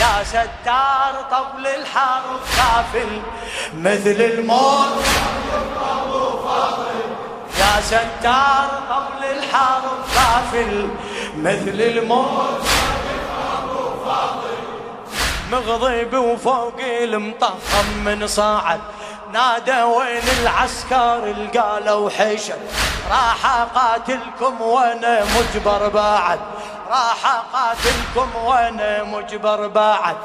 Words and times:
يا 0.00 0.24
ستار 0.24 1.14
طبل 1.30 1.66
الحرب 1.66 2.40
كافل 2.56 3.20
مثل 3.74 4.20
الموت. 4.20 5.04
يا 7.58 7.80
ستار 7.80 8.68
طبل 8.90 9.24
الحرب 9.24 9.98
كافل 10.14 10.88
مثل 11.36 11.80
الموت. 11.80 12.60
مغضب 15.52 16.14
وفوق 16.14 16.80
المطخم 16.80 17.86
من 18.04 18.26
صاعد 18.26 18.80
نادى 19.32 19.82
وين 19.82 20.22
العسكر 20.42 21.34
قالوا 21.58 22.10
حشد 22.10 22.58
راح 23.10 23.46
اقاتلكم 23.60 24.60
وأنا 24.60 25.24
مجبر 25.24 25.88
بعد 25.88 26.38
راح 26.90 27.26
اقاتلكم 27.26 28.36
وأنا 28.44 29.02
مجبر 29.02 29.68
بعد. 29.68 30.16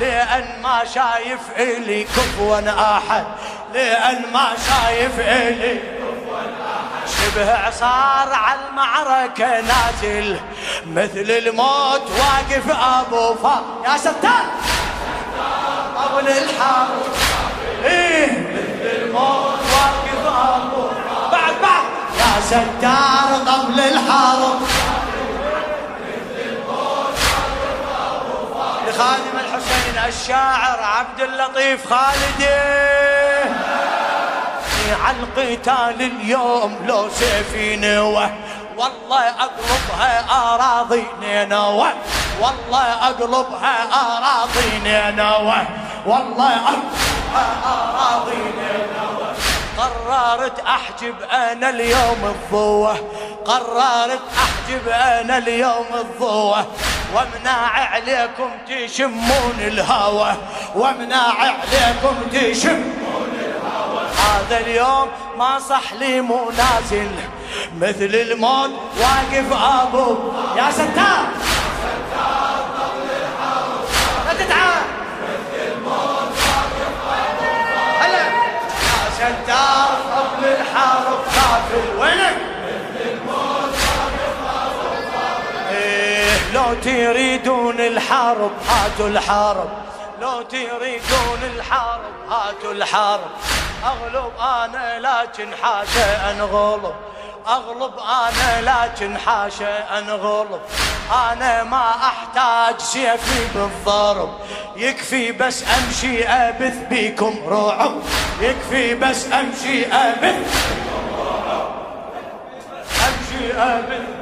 لأن 0.00 0.62
ما 0.62 0.84
شايف 0.84 1.40
إلي 1.56 2.04
كفوا 2.04 2.60
أحد. 2.68 3.24
لأن 3.74 4.32
ما 4.32 4.48
شايف 4.68 5.20
إلي 5.20 5.80
شبه 7.06 7.54
عصار 7.54 8.32
على 8.32 8.58
المعركة 8.70 9.60
نازل. 9.60 10.40
مثل 10.86 11.30
الموت 11.30 12.10
واقف 12.10 12.70
أبو 12.70 13.34
فا 13.34 13.62
يا 13.84 13.96
ستار! 13.96 14.44
طول 15.96 16.28
الحرب 16.28 17.02
إيه 17.84 18.30
مثل 18.30 18.86
الموت 18.96 19.60
واقف 19.72 20.26
أبو 20.26 20.88
بعد 21.32 21.54
بعد. 21.62 21.84
يا 22.18 22.40
ستار 22.46 23.52
قبل 23.52 23.80
الشاعر 30.12 30.78
عبد 30.82 31.20
اللطيف 31.20 31.94
خالدي. 31.94 32.72
على 35.04 35.16
القتال 35.20 36.02
اليوم 36.02 36.76
لو 36.86 37.08
سيفي 37.10 37.76
نوه 37.76 38.30
والله 38.76 39.28
أقلبها 39.28 40.24
اراضي 40.30 41.04
نينوه 41.20 41.92
والله 42.40 43.08
أقلبها 43.08 43.76
اراضي 43.92 44.78
نينوه 44.84 45.66
والله 46.06 46.54
أقلبها 46.54 47.46
اراضي 47.64 48.36
نينوه 48.36 49.34
قررت 49.78 50.60
أحجب 50.60 51.14
أنا 51.22 51.70
اليوم 51.70 52.34
الضوه 52.34 52.96
قررت 53.44 54.22
أحجب 54.38 54.88
أنا 54.88 55.38
اليوم 55.38 55.86
الضوه 55.94 56.66
وامنع 57.14 57.66
عليكم 57.66 58.50
تشمون 58.68 59.54
الهوى 59.58 60.32
وامنع 60.74 61.22
عليكم 61.38 62.16
تشمون 62.32 63.32
الهوى. 63.34 64.06
هذا 64.18 64.58
اليوم 64.60 65.08
ما 65.38 65.58
صح 65.58 65.92
لي 65.92 66.20
مو 66.20 66.50
نازل 66.50 67.10
مثل 67.80 68.14
الموت 68.14 68.70
واقف 69.00 69.52
أبو. 69.52 70.16
يا 70.56 70.70
ستار! 70.70 71.26
لا 74.26 74.32
تتعب 74.44 74.82
هلا! 78.00 78.24
يا 79.20 79.34
ستار 79.44 79.96
قبل 80.16 80.44
الحرب 80.44 81.18
قافل 81.36 82.00
وينك؟ 82.00 82.51
لو 86.62 86.74
تريدون 86.74 87.80
الحرب 87.80 88.50
هاتوا 88.68 89.08
الحرب. 89.08 89.68
لو 90.20 90.42
تريدون 90.42 91.42
الحرب 91.56 92.00
هاتوا 92.30 92.72
الحرب. 92.72 93.30
أغلب 93.84 94.32
أنا 94.40 95.00
لكن 95.00 95.48
حاشا 95.62 96.30
انغلب 96.30 96.94
أغلب 97.48 97.92
أنا 97.98 98.60
لكن 98.60 99.18
حاشا 99.18 99.98
انغلب 99.98 100.60
أنا 101.32 101.62
ما 101.62 101.90
أحتاج 101.90 102.80
سيفي 102.80 103.46
بالضرب. 103.54 104.30
يكفي 104.76 105.32
بس 105.32 105.64
أمشي 105.78 106.28
أبث 106.28 106.76
بيكم 106.90 107.34
رعب 107.48 107.92
يكفي 108.40 108.94
بس 108.94 109.26
أمشي 109.32 109.86
أبث. 109.86 110.66
أمشي 113.08 113.52
أبث. 113.52 114.21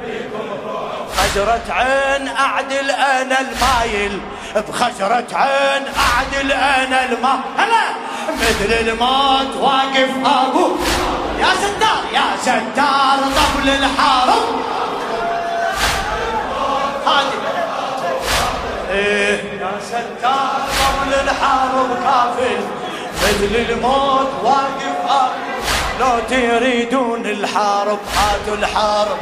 بيكم 1.35 1.49
رعب 1.49 1.59
خجرة 1.61 1.73
عين 1.73 2.27
أعدل 2.27 2.91
أنا 2.91 3.37
المايل 3.41 4.21
بخجرة 4.55 5.27
عين 5.33 5.83
أعدل 5.97 6.51
أنا 6.51 7.05
الماء 7.05 7.39
هلا! 7.57 7.95
مثل 8.33 8.73
الموت 8.73 9.55
واقف 9.57 10.09
أبو. 10.25 10.75
يا 11.39 11.47
ستار 11.61 12.03
يا 12.13 12.37
ستار 12.41 13.19
طبل 13.19 13.69
الحرب 13.69 14.43
إيه 18.91 19.59
يا 19.61 19.71
ستار 19.87 20.61
طبل 20.79 21.13
الحرب 21.13 21.89
كافل 22.03 22.61
مثل 23.23 23.55
الموت 23.55 24.29
واقف 24.43 24.91
لو 25.99 26.19
تريدون 26.29 27.25
الحرب 27.25 27.99
هاتوا 28.17 28.55
الحرب 28.55 29.17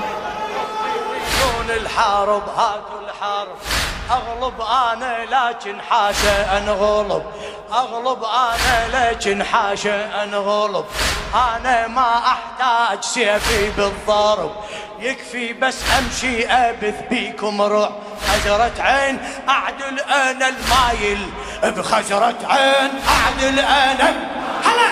الحرب 1.76 2.44
هاتوا 2.58 3.00
الحرب. 3.08 3.58
أغلب 4.12 4.62
أنا 4.62 5.26
لكن 5.26 5.82
حاشا 5.82 6.58
انغلب 6.58 7.24
أغلب 7.74 8.24
أنا 8.24 8.88
لكن 8.94 9.44
حاشا 9.44 10.24
انغلب 10.24 10.86
أنا 11.36 11.88
ما 11.88 12.18
أحتاج 12.18 13.04
سيفي 13.04 13.70
بالضرب. 13.70 14.52
يكفي 15.00 15.54
بس 15.54 15.78
أمشي 16.00 16.48
أبث 16.48 16.96
بيكم 17.10 17.62
رعب 17.62 17.92
خزرة 18.28 18.72
عين 18.80 19.20
أعدل 19.50 20.00
أنا 20.00 20.50
المايل. 20.50 21.30
بخزرة 21.64 22.36
عين 22.44 22.92
أعدل 23.10 23.60
أنا. 23.60 24.10
هلا! 24.64 24.90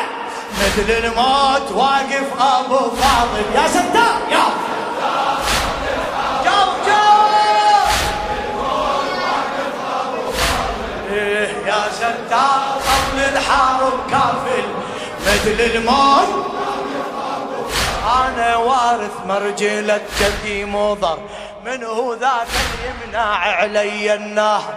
مثل 0.58 0.92
الموت 0.92 1.72
واقف 1.72 2.42
أبو 2.42 2.78
فاضل. 2.78 3.46
يا 3.56 3.68
ستار 3.68 4.20
يا! 4.32 4.77
يا 12.28 12.38
ستار 12.38 12.82
قبل 12.88 13.20
الحرب 13.20 13.94
كافل. 14.12 14.68
مثل 15.22 15.62
الموت. 15.62 16.46
أنا 18.26 18.56
وارث 18.56 19.12
مرجلة 19.28 20.02
جدي 20.20 20.66
مضر. 20.66 21.20
من 21.66 21.84
هو 21.84 22.14
ذاك 22.14 22.48
يمنع 22.86 23.36
علي 23.36 24.14
النهر؟ 24.14 24.74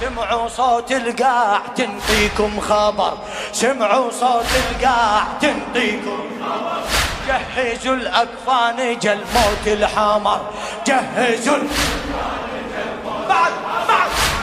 سمعوا 0.00 0.48
صوت 0.48 0.92
القاع 0.92 1.60
تنطيكم 1.76 2.60
خبر. 2.60 3.12
سمعوا 3.52 4.10
صوت 4.10 4.46
القاع 4.70 5.22
تنطيكم 5.40 6.20
خبر. 6.40 6.80
جهزوا 7.28 7.94
الاكفان 7.94 8.98
جل 8.98 9.20
موت 9.34 9.66
الحمر. 9.66 10.40
جهزوا 10.86 11.58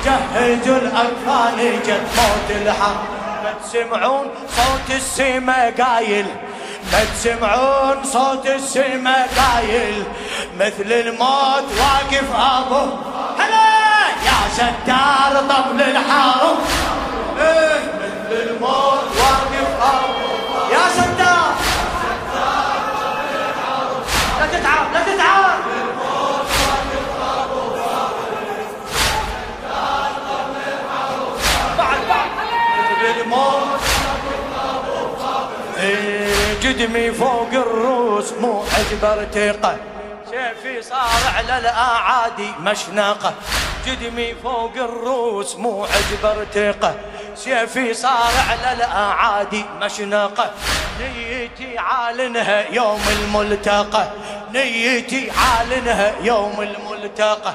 بعد 0.08 0.20
جهزوا 0.36 0.78
الاكفان 0.78 1.80
جل 1.86 1.94
موت 2.18 2.50
الحمر 2.62 3.04
ما 3.44 3.54
تسمعون 3.64 4.28
صوت 4.50 4.96
السما 4.96 5.74
قايل 5.80 6.26
ما 6.92 7.00
تسمعون 7.04 8.04
صوت 8.04 8.48
السما 8.48 9.16
قايل 9.38 10.04
مثل 10.60 10.92
الموت 10.92 11.66
واقف 11.80 12.36
أبو. 12.36 12.90
هلا 13.40 13.68
يا 14.26 14.40
ستار 14.54 15.44
طبل 15.50 15.82
الحرب 15.82 16.58
إيه 17.40 17.80
مثل 18.00 18.50
الموت 18.50 18.87
جدمي 36.78 37.12
فوق 37.12 37.50
الروس 37.54 38.34
مو 38.42 38.64
عجب 38.64 39.28
ارتقى 39.34 39.78
سيفي 40.30 40.82
صار 40.82 41.22
على 41.36 41.58
الأعادي 41.58 42.50
مشنقه 42.60 43.34
جدمي 43.88 44.36
فوق 44.44 44.72
الروس 44.76 45.56
مو 45.56 45.86
عجب 45.86 46.46
ارتقى 46.54 46.96
سيفي 47.36 47.94
صار 47.94 48.32
على 48.50 48.74
الأعادي 48.74 49.66
مشنقه 49.82 50.52
نيتي 51.00 51.78
عالنها 51.78 52.66
يوم 52.72 53.02
الملتقى. 53.20 54.08
نيتي 54.54 55.32
عالنها 55.32 56.14
يوم 56.22 56.62
الملتقى. 56.62 57.54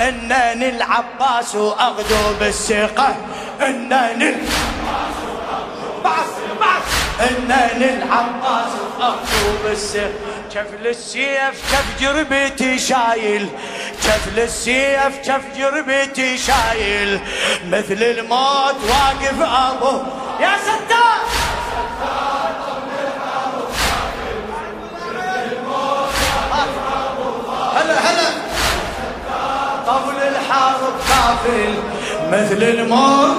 إنني 0.00 0.68
العباس 0.68 1.54
واغدو 1.54 2.34
بالثقة 2.40 3.16
إنني 3.62 4.28
العباس 4.28 5.16
بعد 6.04 6.39
انني 7.20 7.94
العباس 7.94 8.72
واغدو 8.98 9.64
بالثقة 9.64 10.10
كفل 10.54 10.86
السيف 10.86 11.72
كف 11.72 12.00
جربتي 12.00 12.78
شايل؟ 12.78 13.48
كفل 14.04 14.40
السيف 14.40 15.18
كف 15.24 15.42
جربتي 15.58 16.38
شايل؟ 16.38 17.20
مثل 17.68 18.02
الموت 18.02 18.76
واقف 18.88 19.40
أبو. 19.42 20.02
يا 20.40 20.52
ستار! 20.64 21.20
هلا 27.76 27.98
هلا. 27.98 28.30
طبل 29.86 30.16
الحرب 30.16 30.92
كافل. 31.08 31.74
مثل 32.30 32.62
الموت 32.62 33.36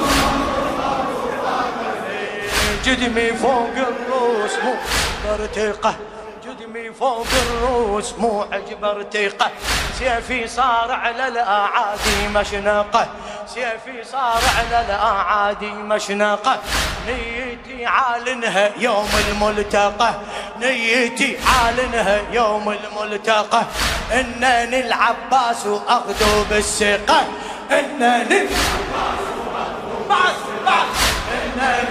جدمي 2.85 3.33
فوق 3.33 3.75
الروس 3.77 4.51
مو 4.63 4.73
مرتقه 5.25 5.95
جدمي 6.45 6.93
فوق 6.93 7.27
الروس 7.41 8.13
مو 8.17 8.45
عجب 8.51 8.85
ارتقه 8.85 9.51
سيفي 9.99 10.47
صار 10.47 10.91
على 10.91 11.27
الأعادي 11.27 12.27
مشنقة. 12.33 13.07
سيفي 13.47 14.03
صار 14.11 14.41
على 14.57 14.85
الأعادي 14.85 15.71
مشنقة. 15.71 16.59
نيتي 17.07 17.85
عالنها 17.85 18.71
يوم 18.77 19.09
الملتقى. 19.27 20.13
نيتي 20.59 21.37
عالنها 21.47 22.21
يوم 22.31 22.69
الملتقى. 22.69 23.63
انني 24.11 24.79
العباس 24.87 25.65
واغدو 25.65 26.43
بالثقة. 26.49 27.23
انني 27.71 28.47
بعد 30.09 30.35
بعد 30.65 30.85
انني 31.33 31.90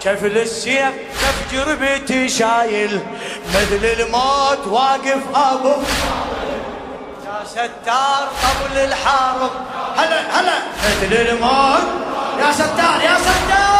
كف 0.00 0.38
للسيف 0.38 0.94
كف 1.20 1.52
جربتي 1.52 2.28
شايل؟ 2.28 3.00
مثل 3.48 3.84
الموت 3.84 4.66
واقف 4.66 5.22
أبو. 5.34 5.74
يا 7.26 7.44
ستار 7.46 8.28
قبل 8.42 8.78
الحرب. 8.78 9.50
هلا 9.96 10.40
هلا. 10.40 10.58
مثل 10.78 11.12
الموت. 11.12 11.88
يا 12.40 12.52
ستار 12.52 13.00
يا 13.00 13.18
ستار. 13.18 13.70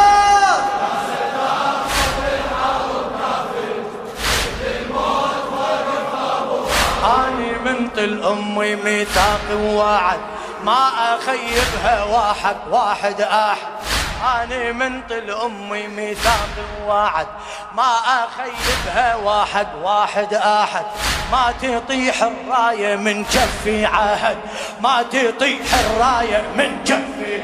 اني 7.03 7.51
من 7.65 7.89
طل 7.95 8.23
امي 8.23 8.75
ميثاق 8.75 9.41
ووعد 9.53 10.19
ما 10.63 10.89
اخيبها 11.15 12.03
واحد 12.03 12.55
واحد 12.71 13.21
أحد. 13.21 13.90
أني 14.21 14.73
من 14.73 15.01
طل 15.09 15.31
أمي 15.31 15.87
ميثاق 15.87 16.49
ووعد 16.81 17.27
ما 17.75 17.93
أخيبها 18.05 19.15
واحد 19.15 19.67
واحد 19.81 20.33
آحد. 20.33 20.85
ما 21.31 21.53
تطيح 21.61 22.23
الراية 22.23 22.95
من 22.95 23.23
كفي 23.23 23.85
عهد. 23.85 24.37
ما 24.81 25.03
تطيح 25.03 25.73
الراية 25.73 26.43
من 26.57 26.83
كفي 26.83 27.43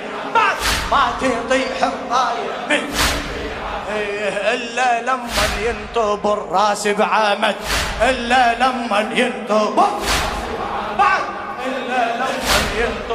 ما 0.91 1.11
تطيح 1.21 1.83
الراية 1.83 2.51
من 2.69 2.95
إيه، 3.95 4.53
إلا 4.53 5.01
لما 5.01 5.47
ينطب 5.59 6.27
الراس 6.27 6.87
بعمد. 6.87 7.55
إلا 8.01 8.55
لما 8.59 8.99
ينطب 9.13 9.75
بعد 10.97 11.21
إلا 11.65 12.15
لما 12.15 12.27
ينطب 12.77 13.06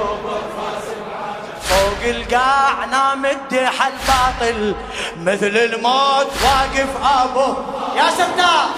فوق 2.02 2.10
القاع 2.10 2.84
نام 2.84 3.26
الدح 3.26 3.86
الباطل. 3.86 4.74
مثل 5.16 5.46
الموت 5.46 6.26
واقف 6.42 6.90
أبو. 7.04 7.54
يا 7.96 8.10
ستار 8.10 8.68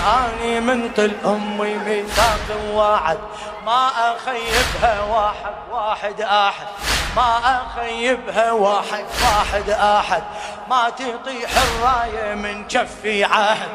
أني 0.00 0.60
من 0.60 0.90
طل 0.96 1.12
أمي 1.24 1.74
ميثاق 1.74 2.74
وعد 2.74 3.18
ما 3.66 3.88
اخيبها 3.88 5.02
واحد 5.02 5.54
واحد 5.72 6.20
آحد. 6.20 6.89
ما 7.16 7.62
اخيبها 7.66 8.52
واحد 8.52 9.04
واحد 9.22 9.70
أحد. 9.70 10.22
ما 10.70 10.90
تطيح 10.90 11.50
الرايه 11.56 12.34
من 12.34 12.68
كفي 12.68 13.24
عهد. 13.24 13.68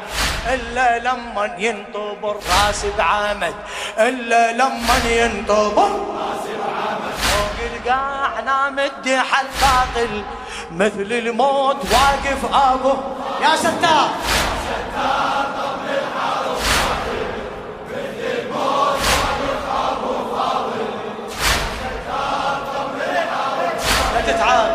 إلا 0.46 0.98
لما 0.98 1.54
ينطب 1.58 2.24
الراس 2.24 2.86
بعمد. 2.98 3.54
إلا 3.98 4.52
لما 4.52 4.98
ينطب 5.04 5.78
الراس 5.78 6.46
بعمد. 6.46 7.14
فوق 7.16 7.58
القاع 7.74 8.40
نام 8.40 8.78
الدح 8.78 9.40
الباطل 9.40 10.22
مثل 10.70 11.12
الموت 11.12 11.76
واقف 11.76 12.54
أبو. 12.54 12.94
يا 13.42 13.56
ستار 13.56 14.08
يا 14.08 14.76
ستار. 14.92 15.55
تتعال 24.26 24.72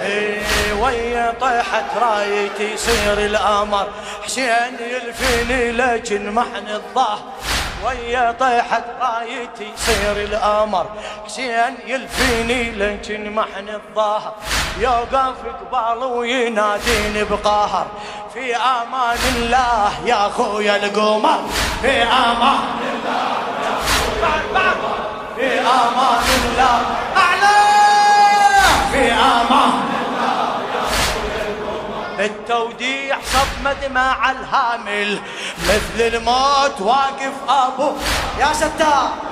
إيه 0.00 0.72
ويا 0.82 1.34
طيحت 1.40 1.84
رايتي 2.02 2.72
يصير 2.72 3.18
الأمر؟ 3.18 3.86
حسين 4.24 4.76
يلفيني 4.80 5.72
لكن 5.72 6.34
محن 6.34 6.68
الظهر. 6.68 7.18
ويا 7.84 8.34
طيحت 8.40 8.84
رايتي 9.00 9.72
يصير 9.74 10.16
الأمر؟ 10.16 10.86
حسين 11.26 11.74
يلفيني 11.86 12.70
لكن 12.70 13.34
محن 13.34 13.68
الظهر. 13.68 14.34
يوقف 14.78 15.34
قبال 15.72 16.04
ويناديني 16.04 17.24
بقهر 17.24 17.86
في 18.34 18.56
أمان 18.56 19.18
الله 19.36 19.92
يا 20.04 20.26
أخويا 20.26 20.76
القمر. 20.76 21.40
في 21.82 22.02
أمان 22.02 22.58
الله 22.92 23.28
يا 23.62 23.76
أخويا 23.76 24.36
القمر. 24.36 25.07
في 25.38 25.60
أمان 25.60 26.24
الله 26.50 26.80
اعلى 27.16 27.56
في 28.92 29.12
أمان 29.12 29.72
الله 30.00 30.58
التوديع 32.18 33.18
صب 33.32 33.64
مدمع 33.64 34.30
الهامل 34.30 35.18
مثل 35.62 36.16
الموت 36.16 36.80
واقف 36.80 37.32
أبو. 37.48 37.92
يا 38.40 38.46
يا 38.46 38.52
ستار. 38.52 39.27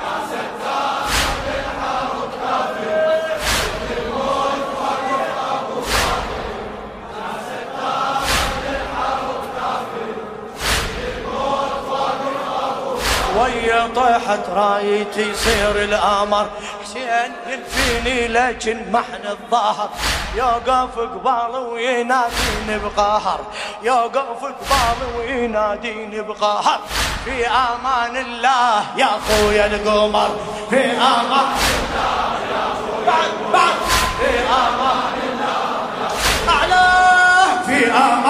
ويا 13.38 13.88
طيحت 13.96 14.48
رايتي 14.54 15.30
يصير 15.30 15.70
الأمر. 15.70 16.46
حسين 16.82 17.32
يلفيني 17.46 18.28
لكن 18.28 18.92
محن 18.92 19.26
الظهر 19.30 19.88
يوقف 20.34 20.98
قبال 20.98 21.56
ويناديني 21.56 22.78
بقهر. 22.84 23.40
يوقف 23.82 24.44
قبال 24.44 24.98
ويناديني 25.18 26.20
بقهر. 26.20 26.80
في 27.24 27.46
أمان 27.48 28.16
الله 28.16 28.84
يا 28.96 29.08
أخويا 29.18 29.66
القمر. 29.66 30.30
في 30.70 30.84
أمان 30.92 31.56
الله 31.78 32.38
يا 32.52 32.62
أخويا 32.72 33.28
بعد 33.52 33.76
في 34.18 34.30
أمان 34.38 35.14
الله 35.28 35.66
أعلى. 36.48 36.86
في 37.66 37.90
أمان 37.90 38.25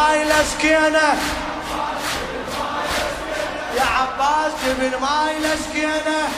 الماي 0.00 0.24
لسكينة 0.24 1.08
يا 3.76 3.82
عباس 3.82 4.52
جيب 4.64 4.92
الماي 4.94 5.38
لسكينة 5.38 6.28